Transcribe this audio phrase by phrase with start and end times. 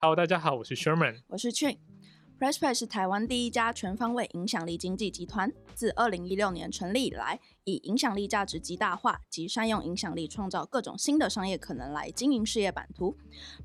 [0.00, 1.78] Hello，大家好，我是 Sherman，我是 Chin。
[2.38, 7.38] PressPlay 是台湾第一家全方位影响力经济集团，自二零一六年成立以来。
[7.64, 13.16] 以影响力价值极大化及善用影响力创造各种新的商业可能来经营事业版图。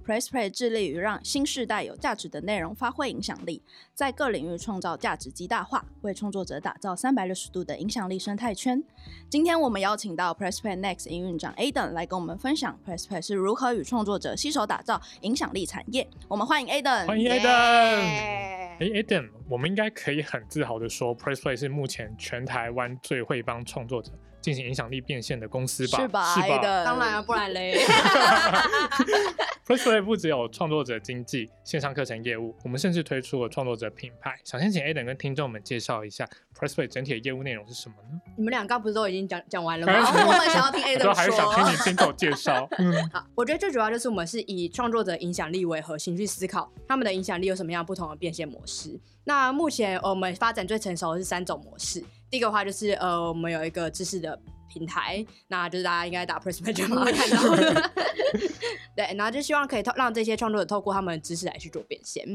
[0.05, 3.61] PressPlay 致力于让新时代有价值的内容发挥影响力，
[3.93, 8.83] 在各领域创造价值极大化，为创作者打造三百六十度的影响力生态圈。
[9.29, 16.07] 今天我们邀请到 PressPlay Next 营运长 Aden 来跟我们分享 PressPlay 是如何与创作者携手打造影响力产业。
[16.27, 18.66] 我们欢迎 Aden，欢迎 Aden。
[18.79, 24.11] 哎，Adam，我们应该可以很自豪的说，PressPlay 是目前全台湾最会帮创作者。
[24.47, 26.33] 进行影响力变现的公司吧，是吧？
[26.35, 26.57] 是吧？
[26.85, 27.77] 当然啊，不然嘞。
[29.67, 34.39] PressPlay 不只有创作者经济线上课程业务，我们甚至推出了创作者品牌。
[34.45, 36.25] 想先请 A 等跟听众们介绍一下
[36.57, 38.21] PressPlay 整体的业务内容是什么呢？
[38.37, 39.93] 你们两个不是都已经讲讲完了吗？
[40.25, 42.65] 我们想要听 A 等说，还是想听你亲口介绍。
[43.11, 48.97] 好，我觉得最主要就是我们是以创作者影响力为核心去思考，他们的影响力有什么样不同的变现模式。
[49.25, 52.01] 那目前我们发展最成熟的是三种模式。
[52.29, 57.87] 第一个话就是呃，我们有一个知识的平台，那就是大家应该打 Press Page 会看到。
[58.95, 62.25] 对，然后就希望可以透让这些创作者透过他们的知识来去做变现。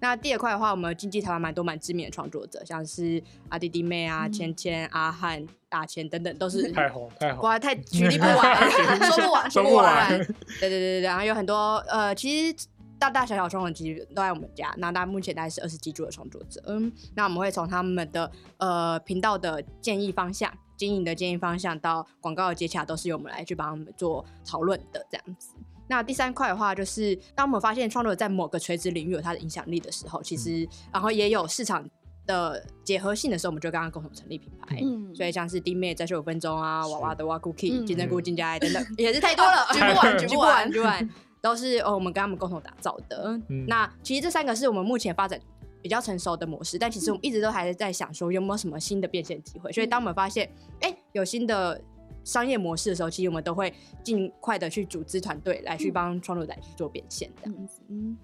[0.00, 8.70] 那第二块的话，我们经济台湾蛮多蛮知名的创作者，像是阿弟弟妹啊、芊芊、阿汉、大千等等，都是太红太红，哇，太举例 不完，
[9.10, 10.08] 说不完，说不完。
[10.18, 12.66] 对对对对对，然后有很多呃，其实。
[13.00, 25.54] 大大小小创作其实都在我们家，那大家目前大概是二十几组的创作者，嗯，那我们会从他们的呃频道的建议方向、经营的建议方向到广告的接洽，都是由我们来去帮他们做讨论的这样子。
[25.88, 31.88] 那第三块的话，就是当我们发现创作者在某个垂直领域有它的影响力的时候，其实然后也有市场
[32.26, 34.78] 的结合性的时候，我们就跟他共同成立品牌。
[34.82, 41.10] 嗯，所以像是弟妹再秀五分钟啊，娃娃的哇 cookie、金针菇、金家爱等等，也是 太多了，举不完，举不完，举不完。
[41.40, 43.40] 都是哦，我们跟他们共同打造的。
[43.48, 45.40] 嗯那其实这三个是我们目前发展
[45.82, 49.72] 比较成熟的模式，但其实我们一直都还是在想说有没有什么新的变现机会。
[49.72, 50.50] 所以当我们发现
[50.80, 51.80] 哎有新的
[52.24, 53.72] 商业模式的时候，其实我们都会
[54.04, 57.80] 尽快的去组织团队来去帮创作者去做变现这样子。
[57.88, 58.16] 嗯，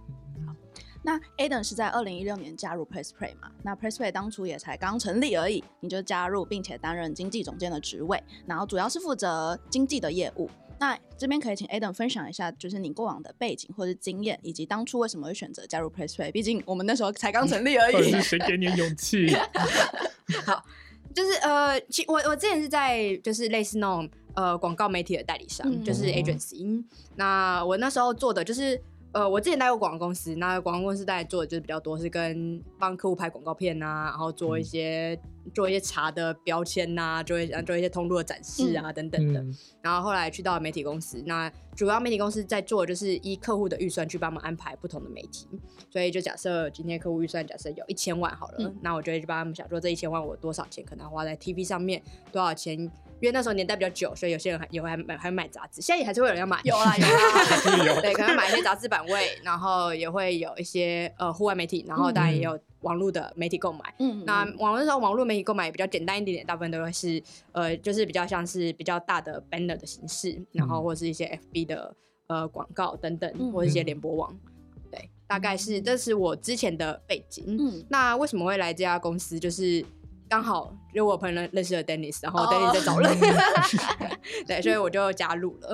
[0.47, 0.55] 好。
[1.03, 3.51] 那 Aden 是在二零一六年加入 PressPlay 嘛？
[3.63, 10.51] 那 PressPlay 当初也才刚成立而已，你就加入并且担任经济总监的职位，然后主要是负责经济的业务。
[10.79, 16.31] 那这边可以请 Adam 分享一下，就是你过往的背景或者经验，以及当初为什么会选择加入 PressPlay？
[16.33, 18.11] 毕竟我们那时候才刚成立而已。
[18.11, 19.35] 是谁给你勇气？
[20.45, 20.65] 好，
[21.15, 26.85] 就是呃，其我我之前是在就是类似那种呃广告媒体的代理商，就是 agency。
[27.15, 28.81] 那我那时候做的就是。
[29.13, 35.19] 呃，我之前待过广告公司，那广告公司大概做的就是比较多，是跟帮客户拍广告片呐，然后做一些
[35.55, 39.45] 做一些茶的标签呐，做一做一些通路的展示啊等等的。
[39.83, 45.49] 然后后来去到媒体公司，那主要媒体公司在做就是依客户的预算去帮忙安排不同的媒体。
[45.91, 52.91] 所以就假设今天客户预算假设有一千万好了，那我就会去帮他们想说这一千万我多少钱可能花在 TV 上面，多少钱。
[53.19, 55.81] 因为那时候年代比较久，所以有些人还也会买，还买杂志。
[55.81, 57.07] 现在也还是会有人要买，有啊 有
[57.95, 63.95] 啊，对，可能买一些杂志版位，然后也会有一些呃户外媒体，然后当然也有网络的媒体购买。
[63.99, 67.21] 嗯，那网络时候网络媒体购买也比较简单一点点，大部分都会是
[67.53, 71.97] 呃就是比较像是比较大的 banner 的形式，然后或者是一些 FB 的
[72.29, 74.35] 呃广告等等，或者一些联播网。
[74.91, 77.45] 对，大概是这是我之前的背景。
[77.59, 79.39] 嗯，那为什么会来这家公司？
[79.39, 79.85] 就是
[80.29, 80.73] 刚好。
[80.97, 83.15] 因为我朋友认识了 Dennis，然后 Dennis 在找人，
[84.49, 85.69] 对，所以我就加入了。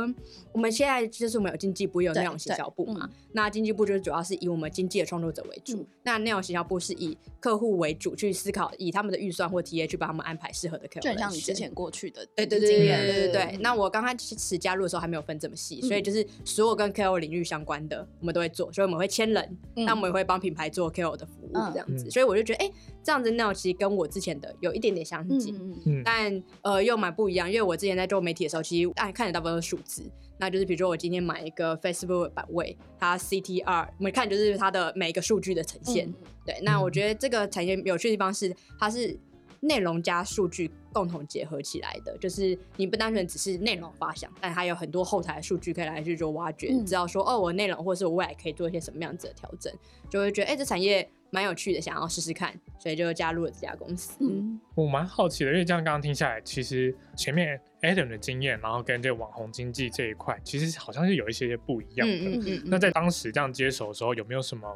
[0.53, 11.01] 我们现在就是我们有经济部有内容行销部嘛，那经济部就是主要是以我们经济的创作者为主，那内容行销部是以客户为主去思考，以他们的预算或 TA 去帮他们安排适合的客户。
[11.03, 13.59] 就像你之前过去的对对对对对对。
[13.61, 22.11] 那我刚开始加入的时候还没有分这么细，所以就是所有跟 KOL 领域相关的我们都会做，所以我们会签人，那我们也会帮品牌做 KOL 的服务这样子。
[22.11, 22.73] 所以我就觉得，哎，
[23.05, 25.07] 这样子内容其实跟我之前的有一点点。
[25.13, 25.55] 相近，
[26.03, 30.03] 但呃又蛮不一样，因为我之前在做媒体的时候，其实哎看的大部分都是数字，
[30.39, 36.11] 那就是比如说我今天买一个 Facebook 版位，它 CTR，我们看就是它的每一个数据的呈现。
[36.47, 39.15] 对，那我觉得这个产业有趣的地方是，它是
[39.63, 49.73] 内容加数据共同结合起来的，就是你不单纯只是内容发想，但还有很多后台数据可以来去做挖掘，知道说哦，我内容或者是我未来可以做一些什么样子的调整，
[50.11, 51.09] 就会觉得哎，这产业。
[51.35, 54.19] 蛮有趣的，想要试试看，所以就加入了这家公司。
[54.21, 62.15] 嗯，我蛮好奇的，因为这样刚刚听下来，其实前面 Adam 的经验，然后跟这个网红经济这一块，其实好像是有一些些不一样的。
[62.15, 62.63] 嗯嗯嗯。
[62.67, 64.69] 那在当时这样接手的时候，有没有什么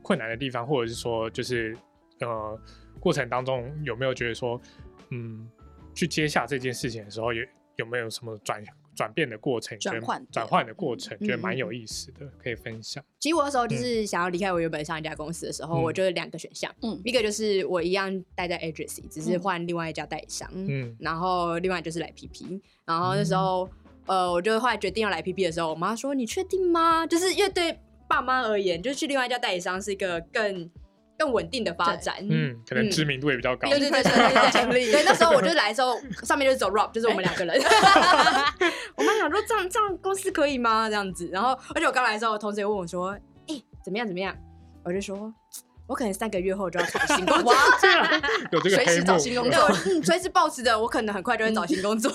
[0.00, 1.76] 困难的地方，或者是说，就是
[2.20, 2.58] 呃，
[3.00, 4.60] 过程当中有没有觉得说，
[5.10, 5.48] 嗯，
[5.94, 7.44] 去接下这件事情的时候，有
[7.76, 8.62] 有没有什么转
[8.94, 9.78] 转变的过程？
[9.78, 13.02] 转换转换的过程，觉得蛮有意思的，可以分享。
[13.18, 23.66] 其实我那时候就是想要离开我原本上一家公司的时候，我就两个选项，嗯，一个就是我一样待在 agency，只是换另外一家代理商，嗯，然后另外就是来 PP，然后那时候
[24.06, 30.70] 呃，我就后来决定要来 PP 的时候，我妈说：“你确定吗？”就是因为对爸妈而言，就是去另外一家代理商是一个更。
[31.20, 33.68] 更稳定的发展，嗯，可能知名度也比较高。
[33.68, 34.10] 对对对对
[34.72, 37.62] 对，对，那时候我就来的时候，上面就是走 Rob，就是我们两个人。
[38.94, 40.88] 我妈想说这样这样公司可以吗？
[40.88, 43.10] 这样子，然后而且我刚来的时候，同事也问我说
[43.48, 44.34] ：“哎，怎么样怎么样？”
[44.82, 45.30] 我就说
[45.86, 47.52] ：“我可能三个月后就要找新工作，
[48.52, 52.10] 有这个随时找新工作，嗯，随时保持着我可能很快就会找新工作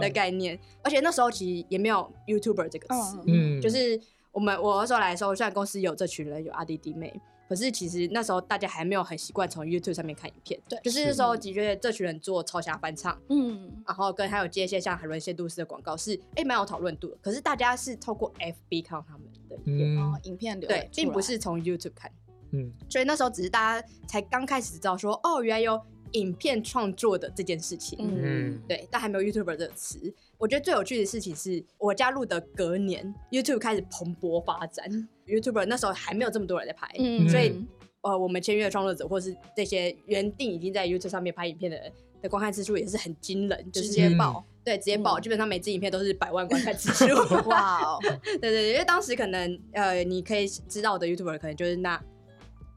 [0.00, 0.56] 的概念。
[0.84, 4.00] 而且那时候其实也没有 YouTuber 这个词，嗯，就是
[4.36, 7.18] 我们我那时候来的时候，虽然公司有这群人，有阿弟弟妹。
[7.48, 17.16] 可是其实那时候大家还没有很习惯从 YouTube 上面看影片，对，就是那时候的确这群人做超侠翻唱，嗯，然后跟还有接一些像海伦谢杜斯的广告是哎蛮有讨论度的。
[17.22, 22.10] 可是大家是透过 FB 看到他们的影片流，对，并不是从 YouTube 看，
[22.50, 25.80] 嗯，所以那时候只是大家才刚开始知道说哦，原来有
[26.16, 30.12] 影片创作的这件事情，嗯，对，但还没有 YouTuber 这个词。
[30.38, 34.86] 我觉得最有趣的事情是我加入的隔年，YouTube 开始蓬勃发展。
[35.26, 37.64] YouTuber 那时候还没有这么多人在拍，嗯所以
[38.02, 41.92] 呃，我们签约的创作者或是这些原定已经在 YouTube 上面拍影片的人
[42.22, 47.14] 的观看次数也是很惊人，就直接爆，对，直接爆，基本上每支影片都是百万观看次数。
[47.48, 47.98] 哇哦！
[48.22, 52.00] 对对对，因为当时可能呃，你可以知道的 YouTuber 可能就是那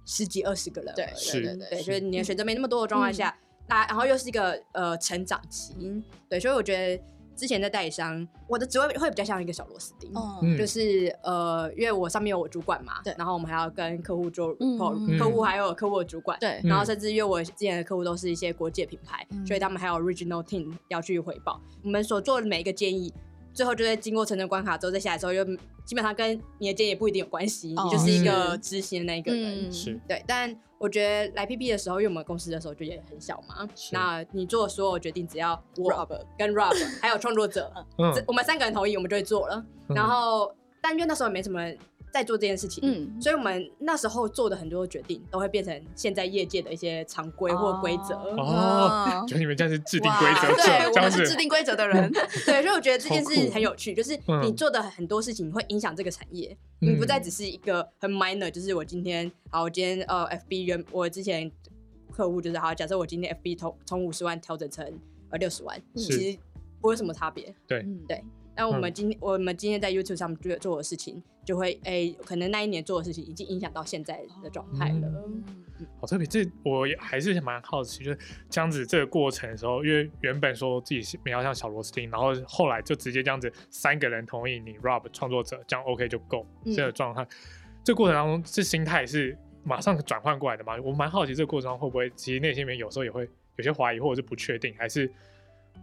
[0.10, 5.76] 十几二十个人，对对对对，就是你的选择没那么多的状况下，那然后又是一个呃成长期，
[6.28, 7.04] 对，所以我觉得。
[7.40, 10.12] 之前在代理商，我的职位会比较像一个小螺丝钉，
[10.58, 21.62] 就是呃，因为我上面有我主管嘛，对，然后我们还要跟客户做客户，还有客户的主管，对，然后甚至因为我之前的客户都是一些国际品牌，所以他们还有 regional team 要去回报。
[21.82, 23.14] 我们所做的每一个建议，
[23.60, 25.44] 最后就在经过层层关卡之后再下来之后，又
[25.84, 30.58] 基本上跟你的建议不一定有关系，你就是一个执行的那一个人，是对，但。
[30.78, 36.08] 我觉得来 PP 的时候，因为我们公司的时候就也很小嘛，那你做所有决定，只要我
[36.38, 37.70] 跟 Rob 还有创作者，
[38.26, 39.62] 我们三个人同意，我们就会做了。
[39.90, 40.50] 然后，
[40.82, 41.60] 但因为那时候也没什么。
[42.12, 49.24] 在做这件事情，嗯，所以我们那时候做的很多决定都会变成现在业界的一些常规或规则哦。
[49.28, 52.12] 就你们这样是制定规则，对，我们是制定规则的人，
[52.46, 61.52] 对，所以我觉得这件事很有趣，就是你做的很多事情会影响这个产业，你不再只是一个很 minor，就是我今天好，我今天呃 FB 原我之前
[62.12, 64.86] 客户就是好，假设我今天 FB 从从五十万调整成
[65.30, 66.40] 呃六十万，其实
[66.82, 67.86] 不会什么差别，对。
[68.08, 68.24] 对。
[68.60, 75.08] 那我们今我们今天在 YouTube 上面做做的事情，就会诶，可能那一年做的事情已经影响到现在的状态了。
[76.02, 78.20] 好特别，这我也还是蛮好奇，就是
[78.50, 87.26] 这样子这个过程的时候，因为原本说自己是比较像小螺丝钉，然后后来就直接这样子三个人同意你 Rob 创作者这样 OK 就够这个状态。
[87.82, 90.76] 这过程当中，这心态是马上转换过来的嘛？
[90.84, 93.26] 我蛮好奇这个过程中会不会其实内心里面有时候也会
[93.56, 95.10] 有些怀疑或者是不确定，还是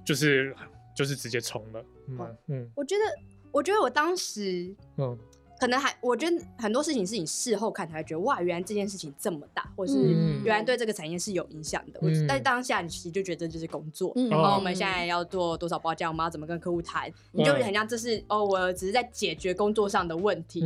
[0.04, 0.54] 就是。
[0.96, 3.04] 就是直接冲了，嗯嗯，我觉得，
[3.52, 5.16] 我觉得我当时，嗯，
[5.60, 9.94] 可能还，我觉得很多事情是你事后看才会觉得，哇，原来这件事情这么大，或是
[10.42, 12.00] 原来对这个产业是有影响的。
[12.26, 20.62] 但当下你其实就觉得这就是工作，然后我们现在要做多少报价，我们要怎么跟客户谈，你就很像这是哦，我只是在解决工作上的问题，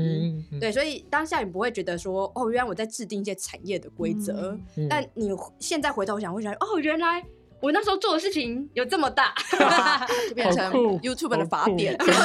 [0.60, 4.56] 对，所以当下你不会觉得说，哦，原来我在制定一些产业的规则，
[4.88, 7.26] 但你现在回头想会觉得，哦，原来。
[7.60, 9.34] 我那时候做的事情有这么大，
[10.28, 12.14] 就变成 YouTube 的法典，真的，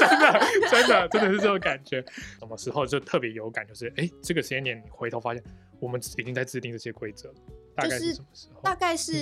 [0.00, 0.40] 真的，
[0.70, 2.04] 真的，真的是这种感觉。
[2.38, 3.66] 什么时候就特别有感？
[3.66, 5.42] 就是哎，这个时间点你回头发现，
[5.78, 7.34] 我们已经在制定这些规则了。
[7.76, 8.60] 大概是什么时候？
[8.62, 9.12] 大概是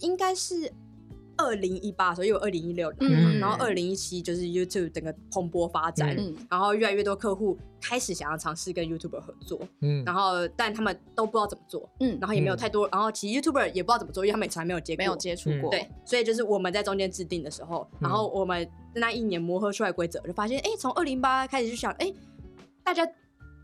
[0.00, 0.72] 应该是。
[1.36, 6.16] 二零一八，所以有二零一六年，然后二零一七就是 YouTube 整个蓬勃发展，
[6.50, 22.12] 然后越来越多客户开始想要尝试跟 YouTuber 合作，嗯，然后但他们都不知道怎么做，嗯，然后也没有太多，然后其实 YouTuber 也不知道怎么做，因为他们从来没有接没有接触过，对，所以就是我们在中间制定的时候，然后我们那一年磨合出来规则，就发现，哎，从二零八开始就想，哎，
[22.82, 23.06] 大家。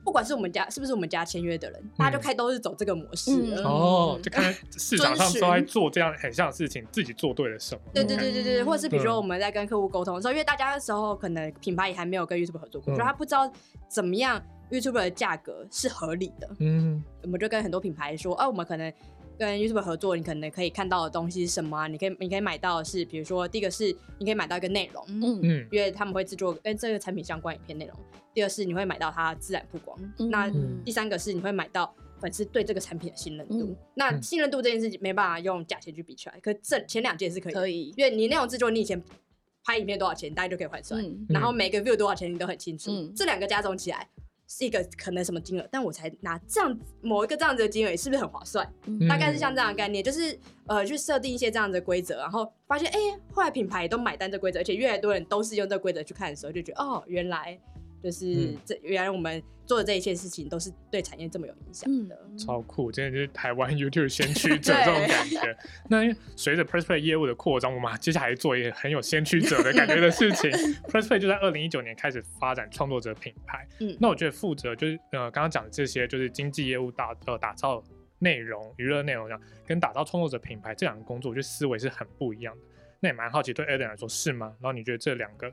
[0.05, 3.31] 不管是我们家是不是我们家签约的人，大家就开都是走这个模式
[3.65, 7.81] 哦，就看 市场上都在做这样很像的事情，自己做对了什么？
[7.95, 13.51] 对对对对对，或者是比如说我们在跟客户沟通的时候，因为大家那时候可能品牌也还没有跟 YouTube 合作过，所以他不知道
[13.89, 16.49] 怎么样 YouTube 的价格是合理的。
[16.59, 18.93] 嗯，我们就跟很多品牌说，哦，我们可能。
[19.39, 21.87] 跟 YouTube 合作，你可能可以看到的东西是什么啊？
[21.87, 27.97] 你可以你可以买到的是，比如说第一个是你可以买到一个内容，嗯嗯，因为他们会制作跟这个产品相关影片内容。
[28.35, 29.99] 第二是你会买到它自然曝光。
[30.31, 30.51] 那
[30.85, 33.77] 第三个是你会买到粉丝对这个产品的信任度。
[33.95, 39.03] 那信任度这件事情没办法用价钱去比出来，可这前两件是可以，可以，因为你内容制作你以前
[39.65, 44.09] 拍影片多少钱，大家就可以换算，然后每个 view 多少钱你都很清楚，这两个加总起来。
[44.59, 48.71] 是一个可能什么金额，但我才拿这样某一个这样子的金额，是不是很划算？
[49.09, 52.99] 大概是像这样的概念，就是呃去设定一些这样的规则，然后发现哎，
[53.33, 57.59] 后来品牌都买单这规则，而且越来越多人都是用这规则去看的时候，就觉得哦，原来。
[58.03, 62.91] 就是这原来我们做的这一切事情都是对产业这么有影响的，超酷！
[62.91, 65.57] 真的就是台湾 YouTube 先驱者 这种感觉。
[65.89, 70.51] 那随着 PressPlay 业务的扩张，我们接下来做一个很有先驱者的感觉的事情。
[70.91, 73.67] PressPlay 就在二零一九年开始发展创作者品牌。
[73.79, 77.83] 嗯，那我觉得负责就是呃刚刚讲的这些，就是经济业务打呃打造
[78.19, 82.61] 内容、娱乐内容这样，跟打造创作者品牌这两个工作，我觉得思维是很不一样的。
[82.99, 84.55] 那也蛮好奇，对 Adam 来说是吗？
[84.61, 85.53] 然后你觉得这两个？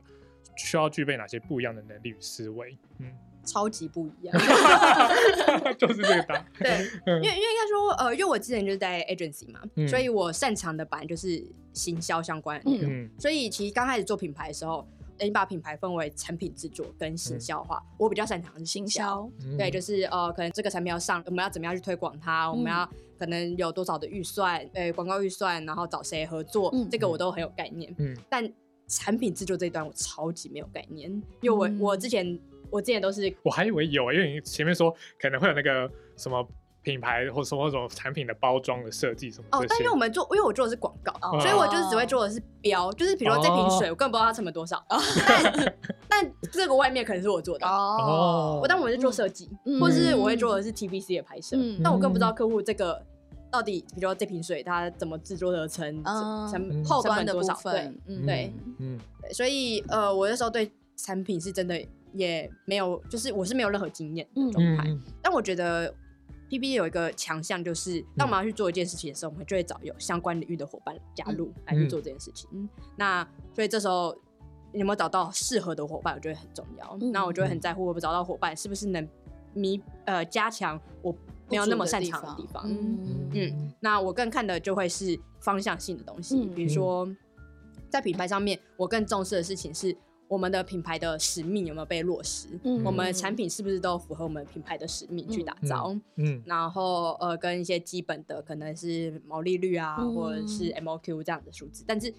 [0.66, 2.76] 需要具备哪些不一样的能力与思维？
[2.98, 3.12] 嗯，
[3.44, 4.38] 超级不一样，
[5.78, 6.46] 就是这个答案。
[6.58, 6.70] 对，
[7.06, 13.08] 因为因为应该说，呃，因为我之前就是在 agency 嘛，所以我擅长的版就是行销相关的内容。
[13.18, 14.86] 所以其实刚开始做品牌的时候，
[15.18, 19.28] 你把品牌分为产品制作跟行销化，我比较擅长的是行销。
[19.58, 22.50] 对，就是呃，可能这个产品要上，我们要怎么样去推广它？
[22.50, 22.88] 我们要
[23.18, 24.66] 可能有多少的预算？
[24.74, 26.74] 呃，广告预算，然后找谁合作？
[26.90, 27.94] 这个我都很有概念。
[27.98, 28.50] 嗯，但
[28.90, 31.08] 产品制作这一段我超级没有概念，
[31.40, 32.36] 因为我我之前
[32.70, 36.44] 我之前都是我还以为有，因为你前面说可能会有那个什么
[36.82, 45.74] 品牌或什么什么产品的包装的设计什么哦，但因为我们做，因为我做的是广告，所以我就是只会做的是标，就是比如说这瓶水，我根本不知道它成本多少， 但
[46.08, 47.66] 但这个外面可能是我做的。
[47.66, 49.48] 哦，我但我是做设计，
[49.80, 53.00] 或是我会做的是 TVC 的拍摄，但我更不知道客户这个。
[53.50, 57.58] 到底，比如说这瓶水它怎么制作而成，成后端的多少？
[57.62, 57.92] 对，
[58.24, 61.80] 对，嗯，对，所以呃，我那时候对产品是真的
[62.12, 64.88] 也没有，就是我是没有任何经验的状态。
[65.20, 65.92] 但我觉得
[66.48, 72.48] P P 有一个强项，就是当我们要去做一件事情的时候，我们就会找有相关领域的伙伴加入来去做这件事情。
[72.96, 74.16] 那所以这时候
[74.72, 76.96] 有没有找到适合的伙伴，我觉得很重要。
[77.12, 79.08] 那我就会很在乎，我们找到伙伴是不是能
[79.54, 81.12] 弥呃加强我。
[81.50, 82.64] 没有那么擅长的地方，
[83.32, 87.08] 嗯，那我更看的就会是方向性的东西，比如说
[87.88, 89.96] 在品牌上面，我更重视的事情是
[90.28, 92.48] 我们的品牌的使命有没有被落实，
[92.84, 102.14] 我们产品是不是都符合我们品牌的使命去打造，嗯，然后呃，跟一些基本的可能是毛利率啊，或者是 MOQ 这样的数字，但是。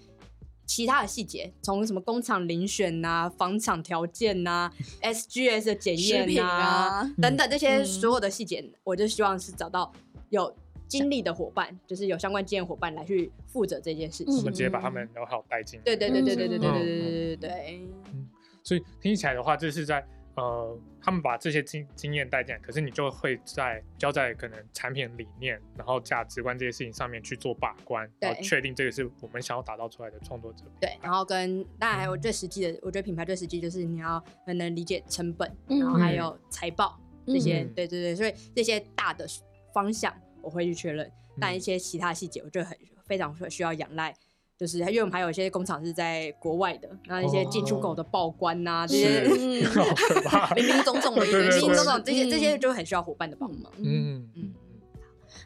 [0.74, 9.92] 其他的细节，从什么工厂遴选呐、房厂条件呐、 SGS 的检验呐等等这些所有的细节，我就希望是找到
[10.30, 10.50] 有
[10.88, 14.34] 经历的伙伴，就是有相关经验伙伴来去负责这件事情。
[14.34, 15.78] 我们直接把他们都好带进。
[15.84, 17.88] 对对对对对对对对对对对对。
[18.14, 18.26] 嗯，
[18.64, 20.02] 所以听起来的话，这是在。
[20.34, 30.64] 呃，他们把这些经经验带进来，可是你就会在交在可能产品理念，然后价值观这些事情上面去做把关，然后确定这个是我们想要打造出来的创作者。
[30.80, 37.64] 对，然后跟当然还有最实际的，我觉得品牌最实际就是你要能理解成本，然后还有财报这些。
[37.74, 39.26] 对对对，所以这些大的
[39.74, 42.74] 方向我会去确认，但一些其他细节，我觉得很
[43.04, 44.14] 非常需要仰赖。
[44.62, 49.22] 就是因为我们还有一些工厂是在国外的，那一些进出口的报关呐，这些
[50.54, 53.72] 林林总总的，林林总总这些这些就很需要伙伴的帮忙。
[53.78, 54.54] 嗯嗯。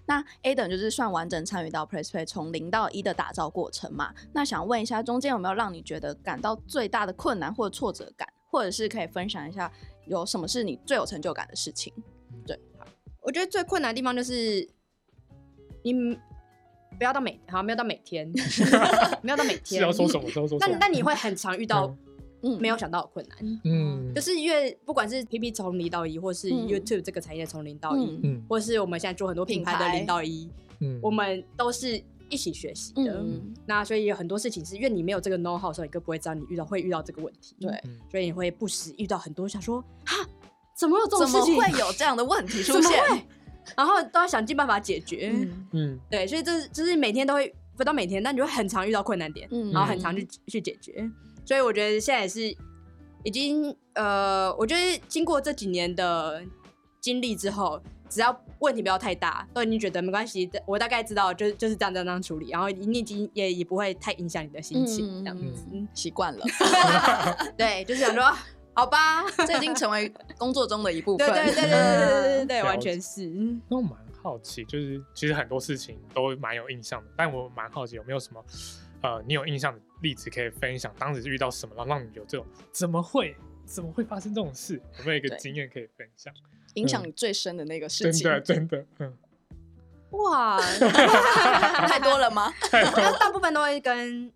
[0.04, 4.12] 那 A 等就是算完整参与到 PressPlay 从零到一的打造过程嘛？
[4.34, 9.72] 那想问一下，中间有没有让你觉得感到最大的困难或者挫折感，或者是可以分享一下
[10.04, 11.90] 有什么是你最有成就感的事情？
[12.46, 12.86] 对，好
[13.22, 14.68] 我觉得最困难的地方就是
[15.82, 16.18] 你。
[16.98, 18.30] 不要到每好，没有到每天，
[19.22, 19.64] 没有到每天。
[19.64, 20.28] 是要说什么？
[20.30, 20.58] 说什么？
[20.60, 21.94] 那那你会很常遇到
[22.60, 23.60] 没有想到的困难。
[23.64, 30.48] 嗯，就是因为不管是 P P 从零到一，或是 YouTube 这个产业从零到一，嗯，或是我们现在做很多品牌的零到一，
[30.80, 33.22] 嗯，我们都是一起学习的。
[33.66, 37.56] 那所以有很多事情是因为你没有这个 know how 的时候，你更不会知道你遇到会遇到这个问题。
[37.60, 37.70] 对，
[38.10, 40.26] 所以你会不时遇到很多想说哈，
[40.74, 41.46] 怎么有这种事情？
[41.46, 42.92] 怎么会有这样的问题出现？
[43.74, 45.32] 然后都要想尽办法解决，
[45.72, 51.10] 嗯，对，所以这就是每天都会，不到每天，但你会很常遇到困难点，然后很常去去解决。
[51.44, 52.54] 所以我觉得现在也是
[53.24, 56.42] 已经，呃，我觉得经过这几年的
[57.00, 60.50] 经历之后，只要问题不要太大，都已经觉得没关系。
[60.66, 65.44] 我大概知道，就是就是这样这样处理，然后你已经也也不会太影响你的心情，这样子
[65.94, 66.44] 习惯了。
[67.56, 68.24] 对，就是想说。
[68.76, 71.26] 好吧，这已经成为工作中的一部分。
[71.26, 73.26] 对对对对对对对， 完全是。
[73.68, 73.92] 那我蛮
[74.22, 78.44] 好奇，就是其实很多事情都蛮有印象的，但我蛮好奇有没有什么
[79.02, 80.94] 呃你有印象的例子可以分享？
[80.98, 84.74] 当时遇到什么，然后让你有这种怎么会怎么会发生这种事？
[84.98, 86.32] 有没有一个经验可以分享？
[86.74, 88.22] 影响你最深的那个事情？
[88.24, 89.16] 真的真的，嗯。
[90.10, 90.60] 哇，
[91.88, 92.52] 太多了吗？
[93.18, 94.30] 大部分都会跟。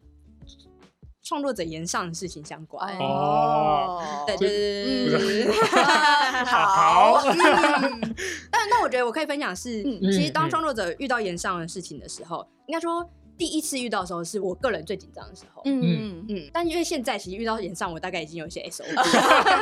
[1.31, 2.99] 创作者言上的事情相关。
[2.99, 5.53] 哦，对对对对对，
[6.45, 7.23] 好。
[8.51, 13.09] 但那我觉得我可以分享是，其实当创作者遇到言上的事情的时候，应该说。
[13.39, 18.85] 第一次遇到的时候是我个人最紧张的时候，嗯嗯嗯，但因为现在其实遇到演上，我大概已经有一些 SO，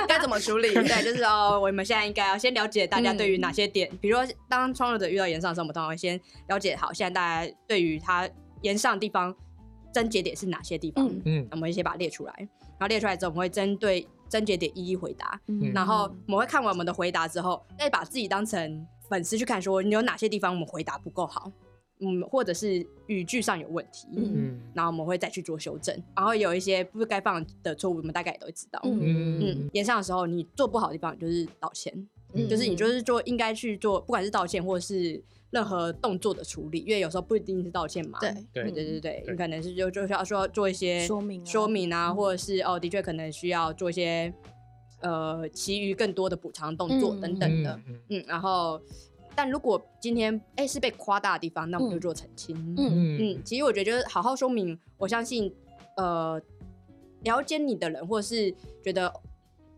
[0.08, 0.74] 该怎么处理？
[0.82, 8.28] 对，就是哦，我们现在应该要先了解大家对于哪些点，比如说当创作者遇到演上的时候，我们通常会先了解好，现在大家对于他
[8.62, 9.32] 演上的地方
[9.98, 15.72] 症结点是哪些地方，嗯，我们先把它列出来，然后列出来之后，我们会针对症结点一一回答，嗯。
[15.72, 21.50] 然后我们会看完我们的回答之后，再把自己当成粉丝去看，说你有哪些地方我们回答不够好。
[22.00, 29.40] 嗯，或者是语句上有问题，嗯，然后我们会再去做修正，然后有一些不该犯的错误，我们大概也都会知道，嗯。
[29.40, 31.92] 嗯，演上的时候你做不好的地方就是道歉，
[32.48, 44.32] 就是你就是做应该去做，不管是道歉或者是任何动作的处理，因为有时候不一定是道歉嘛，对对对对对，你可能是就就是要说做一些说明说明啊，或者是哦，的确可能需要做一些
[45.00, 48.80] 呃其余更多的补偿动作等等的，嗯，然后。
[49.40, 52.56] 但如果今天哎是被夸大的地方，那我们就做澄清。
[52.76, 54.76] 嗯嗯，其实我觉得就是好好说明。
[54.96, 55.54] 我相信，
[55.96, 56.42] 呃，
[57.22, 59.08] 了解你的人，或者是觉得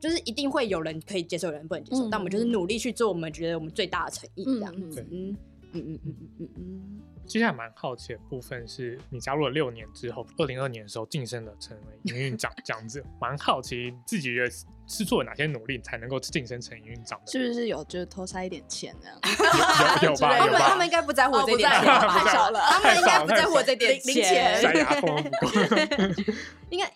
[0.00, 2.08] 就是一定会有人可以接受，有人不能接受。
[2.08, 5.06] 但我们就是努力去做，我们觉得我们最大的诚意这样子。
[5.10, 5.36] 嗯嗯
[5.72, 7.00] 嗯嗯嗯嗯嗯。
[7.26, 14.50] 接下来蛮好奇的部分是你加入了六年之后，二零二年的时候晋升了成为营运长这样子，蛮好奇自己的
[14.88, 17.30] 是做了哪些努力才能够晋升成营运长的？
[17.30, 19.16] 是不是有就是偷塞一点钱这样？
[20.02, 20.38] 有有吧？
[20.38, 22.58] 他们他们应该不在乎这点钱，太少了。
[22.62, 24.60] 他们应该不在乎 这点钱。
[24.60, 25.30] 塞牙缝
[26.70, 26.92] 应该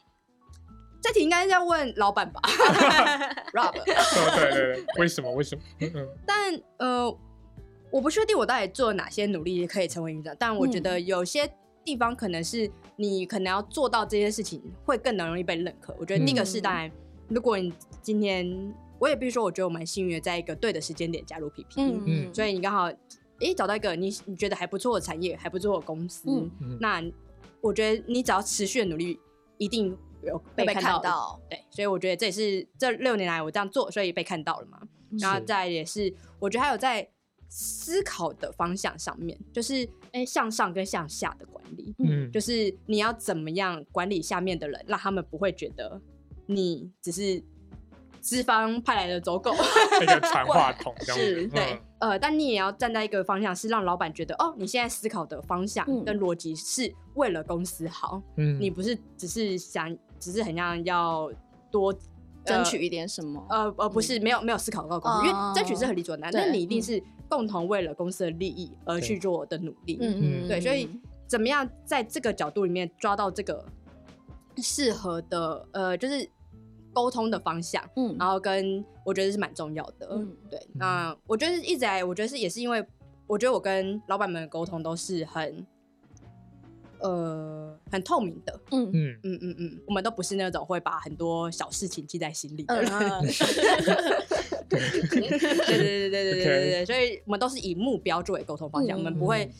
[1.04, 2.40] 这题应该要问老板吧？
[3.52, 3.72] Rob。
[3.84, 5.30] 对对对，为什么？
[5.32, 5.62] 为什么？
[6.26, 7.16] 但呃。
[7.90, 11.48] 我不确定我到底做了哪些努力可以成为营长，但我觉得有些
[11.84, 15.94] 地方可能是你可能要做到这些事情会更能容易被认可。
[15.96, 16.90] 我觉得第一个是当然，
[17.28, 22.90] 如果你今天我也必须说，我觉得我蛮幸运的，在一个对的时间点加入 PP，嗯嗯，所以你刚好
[23.38, 26.28] 诶找到一个你你觉得还不错的产业，还不错的公司，
[26.80, 27.00] 那
[27.60, 29.20] 我觉得你只要持续的努力，
[29.56, 31.40] 一定有被看到。
[31.48, 34.80] 对，所以我觉得这也是这六年来我这样做，所以被看到了嘛。
[35.20, 37.08] 然后再也是，我觉得还有在。
[37.56, 46.00] 思考的方向上面，就是哎向上跟向下的管理，嗯，就是你要怎么样管理下面的人，让他们不会觉得
[46.46, 47.40] 你只是
[48.20, 49.54] 资方派来的走狗，
[50.02, 61.30] 一个传话筒，是，对，呃，但你也要站在一个方向，是让老板觉得哦，你现在思考的方向跟逻辑是为了公司好，嗯，你不是只是想，只是很像要
[61.70, 61.92] 多
[62.44, 67.02] 争取一点什么，呃呃，不是没有没有思考到公司，因为争取是很理所当然，但你一定是。
[67.26, 70.88] 共同为了公司的利益而去做的努力，嗯嗯，对，所以
[71.26, 73.64] 怎么样在这个角度里面抓到这个
[74.58, 76.28] 适合的呃，就是
[76.92, 80.60] 沟通的方向，嗯，然后跟我觉得是蛮重要的，嗯，对。
[80.74, 82.86] 那我觉得一直来，我觉得是也是因为
[83.26, 85.66] 我觉得我跟老板们的沟通都是很
[87.04, 92.90] 呃很透明的，嗯嗯嗯嗯嗯，我们都不是那种会把很多小事情记在心里的人。
[94.66, 99.50] 对对对对对对对对，所以我们都是以目标作为沟通方向，我们不会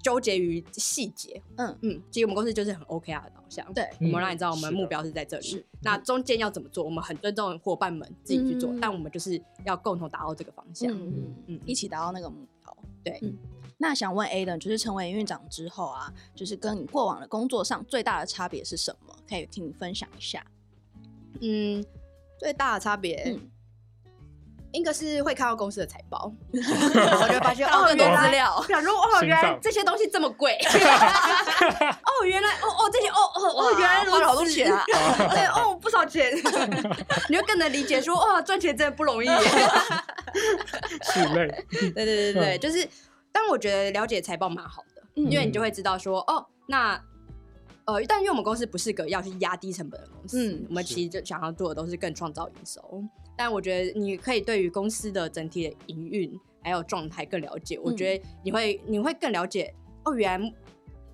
[0.00, 1.42] 纠结于细节。
[1.56, 5.66] 嗯嗯，其实我们公司就是很 OK 啊的导向，对，我们让你知道我们目标是在这里。
[5.82, 12.76] 那中间要怎么做，我们很尊重伙伴们自己去做，但我们就是要共同达到这个方向，嗯嗯，一起达到那个目标。
[13.02, 13.20] 对，
[13.78, 19.14] 那想问 A 的，就是成为营运长之后啊，就是跟你过往的工作上最大的差别是什么？
[19.28, 20.44] 可以听你分享一下。
[21.40, 21.84] 嗯，
[22.38, 23.38] 最大的差别。
[24.72, 28.30] 应该是会看到公司的财报， 我就发现哦，原来，
[28.68, 34.84] 想说哦，原来这些东西这么贵， 哦，原来哦哦这些哦哦哦，原来花了好多钱啊，
[35.32, 36.30] 对哦，不少钱，
[37.30, 39.28] 你就更能理解说哇，赚钱真的不容易，
[41.04, 42.86] 是累，对对对对，就是，
[43.36, 46.98] 但我觉得了解财报蛮好的，因为你就会知道说哦，那
[47.84, 53.04] 呃，但因为我们公司不是个要去压低成本的公司，我们其实就想要做的都是更创造营收。
[53.36, 57.78] 但我觉得你可以对于公司的整体的营运还有状态更了解。
[57.78, 59.74] 我觉得你会你会更了解
[60.06, 60.54] 哦，原来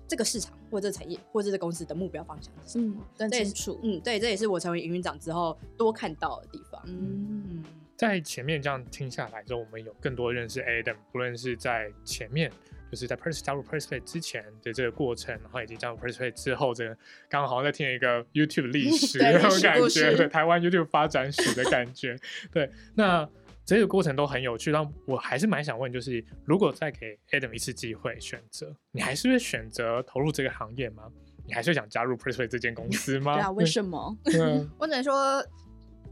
[0.07, 3.77] 这个市场或者产业或者这公司的目标方向是什么，更清楚。
[3.83, 6.81] 嗯，对，这也是我成为营运长之后多看到的地方。
[6.85, 7.61] 嗯，
[8.03, 12.51] 在前面这样听下来之后，我们有更多认识 Adam，不论是在前面。
[12.91, 16.93] 就是在 Pers 加入 Persplay 之前的这个过程，然后以及加入 Persplay 之后，这个
[17.27, 22.15] 刚刚好像在听一个 YouTube 历史 那种感觉，对台湾 YouTube 发展史的感觉。
[22.51, 23.27] 对，那
[23.65, 24.71] 这个过程都很有趣。
[24.71, 31.11] 但我还是蛮想问，就是如果再给 Adam 一次机会选择，你还是会选择投入这个行业吗？
[31.47, 33.33] 你还是想加入 Pressplay 这间公司吗？
[33.33, 34.15] 对啊，为什么？
[34.77, 35.43] 我只能说，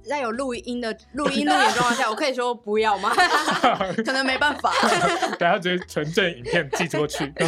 [0.03, 3.09] 在有录音的录音录影状况下，我可以说不要吗？
[4.05, 4.73] 可能没办法。
[5.39, 7.27] 等下直接纯正影片寄过去。
[7.35, 7.47] 对，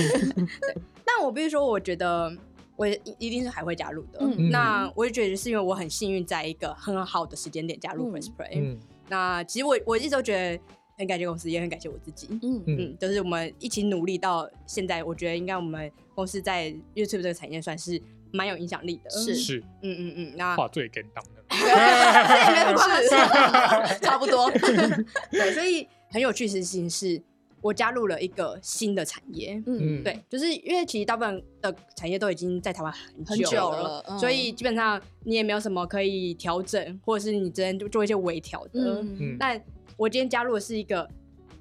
[1.06, 2.32] 但我必须说，我觉得
[2.76, 4.20] 我一定是还会加入的。
[4.50, 8.78] 那我就觉得是因为我很幸运，在一个很好的时间点加入 Pressplay。
[9.10, 10.64] 那其实我我一直都觉得。
[10.96, 12.28] 很感谢公司，也很感谢我自己。
[12.44, 15.04] 嗯嗯，就是我们一起努力到现在。
[15.04, 18.00] 我觉得应该我们公司在 YouTube 这个产业算是
[18.32, 19.10] 蛮有影响力的。
[19.10, 20.34] 是是，嗯嗯嗯。
[20.36, 21.43] 那话最跟当的，
[24.02, 24.52] 差不多。
[25.32, 27.22] 对，所以很有趣的事情是，
[27.62, 29.62] 我加入了一个新的产业。
[29.66, 32.94] 嗯，对，就是因为其实大部分的产业都已经在台湾
[33.26, 39.02] 很久了，所以基本上你也没有什么可以调整，或者是你只能做一些微调的。
[39.02, 39.62] 嗯，但
[39.98, 41.08] 我今天加入的是一个，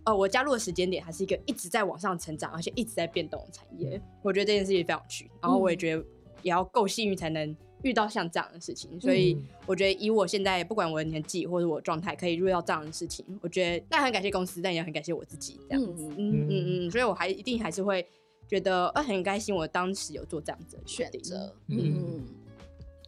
[0.05, 4.01] 呃，我加入的时间点还是一个一直在往上成长，而且一直在变动的产业。
[4.23, 6.03] 我觉得这件事情非常有趣，然后我也觉得
[6.43, 9.01] 也要够幸运才能遇到像这样的事情。
[9.01, 16.03] 所以我觉得以我现在不管我的年纪或者我状态，可以遇到这样的事情，我觉得那很感谢公司，但也很感谢我自己这样子。
[16.17, 18.07] 嗯嗯嗯，所以我还一定还是会
[18.49, 21.55] 觉得呃很开心，我当时有做这样子的选择。
[21.69, 22.25] 嗯，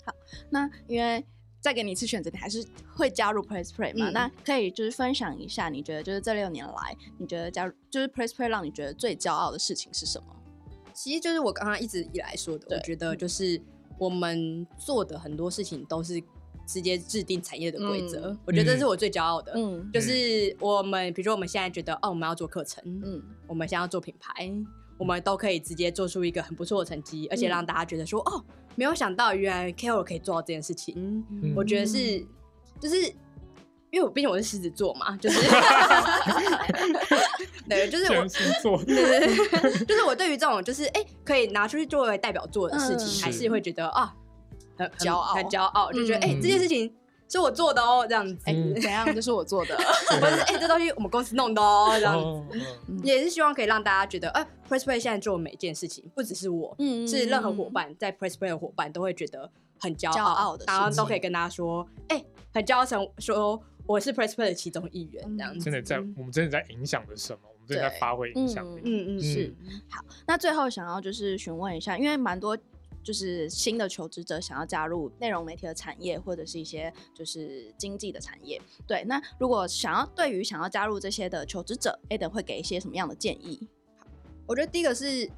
[0.04, 0.12] 好，
[0.50, 1.24] 那因为。
[1.64, 2.62] 再给你一次选择，你还是
[2.94, 4.10] 会加入 Press Play 吗？
[4.10, 10.26] 那可以就是分享一下，你觉得就是这六年来，你觉得加入就是 Press Play 让你觉得最骄傲的事情是什么？
[10.92, 13.58] 其实就是我刚刚一直以来说的，我觉得就是
[13.98, 16.22] 我们做的很多事情都是
[16.66, 19.52] 直接制定产业的规则，我觉得这是我最骄傲的。
[19.56, 24.50] 嗯，就是我们比如说我们现在觉得哦，我们要做课程，嗯，我们现在要做品牌。
[24.96, 28.40] 我们都可以直接做出一个很不错的成绩，而且让大家觉得说哦，
[28.76, 31.24] 没有想到原来 KOL 可以做到这件事情。
[31.56, 32.24] 我觉得是，
[32.80, 33.12] 就是
[33.94, 35.40] 因为我毕竟我是狮子座嘛，就是
[37.68, 44.12] 对，就是我狮子座，对对对，就是我对于这种就是哎可以拿出去作为代表作的事情，还是会觉得啊
[44.76, 46.92] 很骄傲，很骄傲，就觉得哎这件事情。
[47.26, 49.04] 是我做的哦，这样子，哎怎样？
[49.12, 49.74] 这是我做的，
[50.20, 50.40] 不是？
[50.42, 52.58] 哎，这东西我们公司弄的哦，这样子，
[53.02, 56.76] 也是希望可以让大家觉得，呃，Pressplay 现在做每件事情，不只是我，
[57.08, 65.60] 是任何伙伴在 Pressplay 的伙伴都会觉得很骄傲的，然后都可以跟大家说，哎，很骄傲成说我是 Pressplay 的其中一员，这样子。
[65.60, 67.40] 真的在，我们真的在影响着什么？
[67.52, 68.80] 我们真的在发挥影响力。
[68.84, 69.54] 嗯嗯，是。
[69.88, 72.56] 好，那最后想要就是询问一下，因为蛮多。
[73.02, 78.58] 就是新的求职者想要加入内容媒体的产业，或者是一些就是经济的产业。
[78.86, 83.68] 对，那如果想要对于想要加入这些的求职者，Aden 会给一些什么样的建议？
[83.98, 84.06] 好，
[84.46, 85.30] 我觉得第一个是，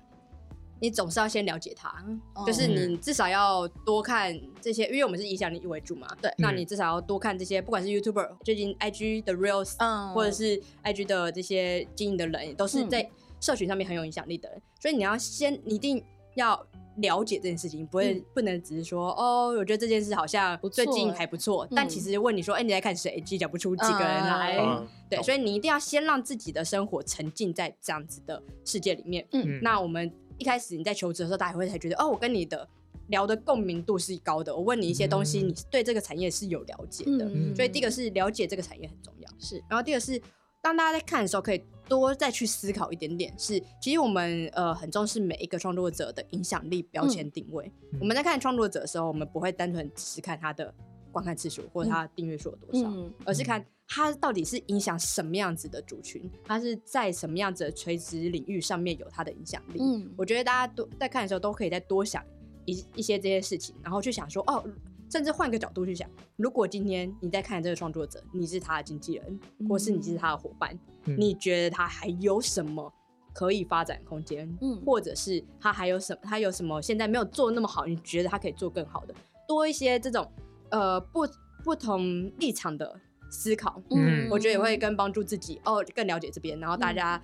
[0.81, 2.05] 你总是要先了解他，
[2.47, 6.07] 就是你至少要多看这些，因为我们是影响力为主嘛。
[6.21, 13.09] 对，那你至少要多看这些，不管是 YouTuber 最近 IG 的 Reels，嗯，或者是 IG 的这些经营的人，都是在
[13.41, 16.03] 社群上面很有影响力的人，所以你要先，你一定
[16.35, 16.67] 要。
[17.01, 23.21] 了解这件事情，不会不能只是说哦，我觉得这件事好像最近还不错，但其实问你说，哎，你在看谁？
[23.21, 24.83] 其实讲不出几个人来。
[25.11, 29.29] 对，所以你一定要先让自己的生活沉浸在这样子的世界里面。
[29.33, 32.69] 嗯，那我们一开始你在求职的时候，大家会才觉得哦，我跟你的
[33.09, 34.55] 聊的共鸣度是高的。
[34.55, 37.29] 我问你一些东西，你对这个产业是有了解的。
[37.55, 39.29] 所以第一个是了解这个产业很重要。
[39.39, 40.21] 是，然后第二个是
[40.63, 41.63] 当大家在看的时候，可以。
[41.89, 47.71] 多再去思考一点点，是其实我们呃很重视每一个创作者的影响力标签定位。
[48.01, 50.75] 我们在看创作者的时候，我们不会单纯只是看他的
[51.13, 52.93] 观看次数或者他订阅数有多少，
[53.25, 59.79] 而是看他到底是影响什么样子的族群，他是在什么样子的垂直领域上面有他的影响力。
[59.81, 62.25] 嗯，我觉得大家都在看的时候都可以再多想
[62.65, 64.65] 一一些这些事情，然后去想说哦。
[65.09, 72.93] 甚至换个角度去想，如果今天你在看这个创作者，你是他的经纪人，或是你是他的伙伴，你觉得他还有什么
[73.33, 74.53] 可以发展空间？
[74.61, 79.15] 嗯，或者是他还有什么，他有什么现在没有做那么好，你觉得他可以做更好的？
[79.47, 80.29] 多一些这种
[80.71, 81.21] 呃不
[81.63, 83.01] 不同立场的
[83.37, 87.21] 思考，嗯，我觉得也会更帮助自己哦，更了解这边，然后大家。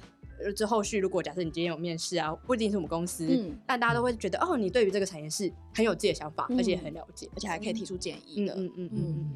[0.57, 3.29] 之后续，如果假设你今天有面试啊，不一定是我们公司，
[3.65, 8.53] 但大家都会觉得哦，你对于这个产业是很有自己的想法，而且很了解，而且还可以提出建议的。
[8.55, 9.33] 嗯嗯嗯嗯，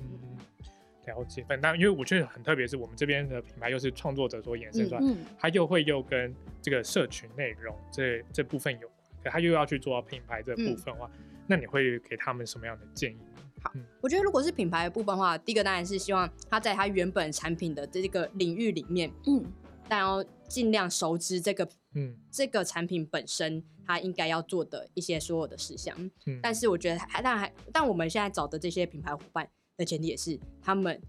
[1.07, 1.47] 了解。
[1.63, 5.01] 但因为我觉得很特别，是我们这边的品牌又是创作者所衍生出来，
[5.39, 11.09] 它又会又跟这个社群内容这这部分有关，可它又要去做到品牌这部分的话，
[11.47, 13.19] 那你会给他们什么样的建议？
[13.67, 19.45] 好，我觉得如果是品牌的部分的话，第一个当然是希望他在他原本产品的这个领域里面，嗯。
[19.89, 25.97] 但要尽量熟知这个，嗯，这个产品本身它应该要做的一些所有的事项。
[26.27, 31.01] 嗯，但是我觉得还，但还，但我们现在找的这些品牌伙伴的前提也是他们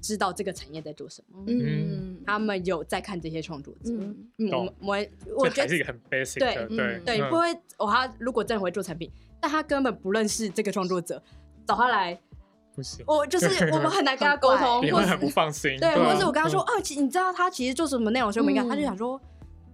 [0.00, 1.44] 知道这个产业在做什么。
[1.46, 3.92] 嗯，他们有在看这些创作者。
[3.92, 5.06] 嗯，我我
[5.36, 7.56] 我觉得是一个很 basic 的，对对，不会。
[7.76, 9.08] 我他如果真的会做产品，
[9.38, 11.22] 但他根本不认识这个创作者，
[11.68, 12.18] 找他来。
[12.74, 15.76] 不行，我就是 我们很难跟他沟通，你会很不放心。
[15.80, 19.20] 对，或者是我跟他说，哦，其你知道他其实做什么内容，所以我们应该，他就想说，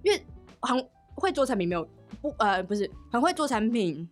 [0.02, 0.24] 因为
[0.62, 1.86] 很会做产品，没有
[2.22, 4.08] 不呃不是很会做产品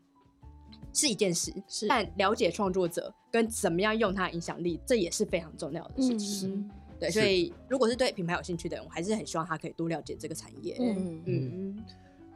[0.92, 1.88] 是一件事，是。
[1.88, 6.71] 但了解创作者跟怎么样用他的影响力，这也是非常重要的事情。
[7.01, 10.77] 对，所以如果是对品牌有兴趣的人，我还是很希望他可以多了解这个产业。
[10.79, 11.23] 嗯。
[11.25, 11.85] 嗯，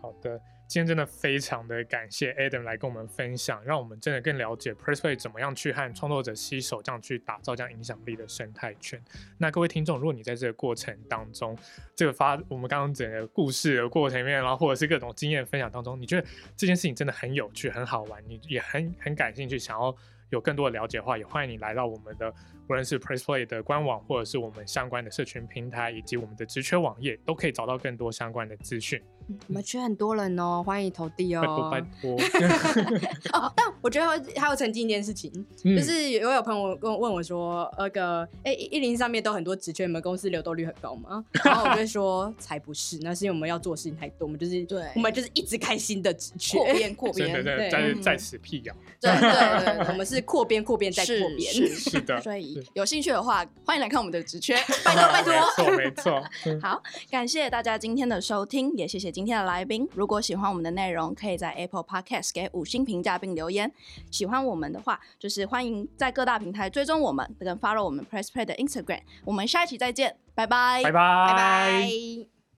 [0.00, 0.40] 好的。
[0.68, 9.00] 今天真的非常的感谢 Adam 来跟我们分享，让我们真的更了解 Pressplay 怎么样去和创作者携手，这样去打造这样影响力的生态圈。
[9.38, 11.56] 那各位听众，如果你在这个过程当中，
[11.94, 16.26] 这个发我们刚刚整个故事的过程里面，然后或者是各种经验分享当中，你觉得
[16.56, 19.94] 这件事情真的很有趣、很好玩，你也很很感兴趣，想要
[20.30, 22.28] 有更多的了解的话，也欢迎你来到我们的
[22.68, 29.00] 无论是 Pressplay 的官网，或者是我们相关的社群平台，以及我们的职缺网页，都可以找到更多相关的资讯。
[29.48, 31.68] 我们缺很多人哦，欢迎投递哦。
[31.70, 32.16] 拜托
[33.32, 35.30] 哦，但我觉得还有澄清一件事情，
[35.62, 41.24] 就是有有朋友跟我问我说，那个哎，一零上面都很多职缺，你们公司流动率很高吗？
[41.44, 48.74] 然后我就说，才不是，那是因为我们要做的事情太多，我们就是对，我们就是一直开新的职缺，扩编扩编，对，在在此辟谣。
[49.00, 52.20] 对对对，我们是扩编扩编再扩编， 是的。
[52.20, 55.32] 所以有兴趣的话，欢迎来看我们的职缺，拜托拜托，
[55.76, 56.60] 没错没错。
[56.62, 59.88] 好，感谢大家今天的收听，也谢谢今天的来宾。
[59.94, 63.72] 如果喜欢我们的内容，可以在 Apple Podcast 给五星评价并留言。
[64.10, 69.00] 喜欢我们的话，就是欢迎在各大平台追踪我们，跟 follow 我们 Press Play 的 Instagram。
[69.24, 72.35] 我们下一期再见，拜拜，拜拜，拜拜。